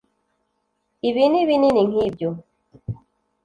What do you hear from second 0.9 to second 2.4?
ibi ni binini nkibyo